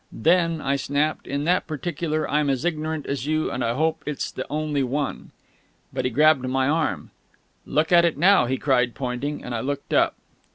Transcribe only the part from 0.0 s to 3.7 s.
"Then," I snapped, "in that particular I'm as ignorant as you, and